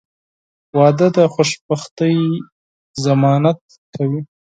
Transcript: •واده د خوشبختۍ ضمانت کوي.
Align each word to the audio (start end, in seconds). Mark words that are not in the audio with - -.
•واده 0.77 1.07
د 1.17 1.19
خوشبختۍ 1.33 2.17
ضمانت 3.03 3.59
کوي. 3.95 4.21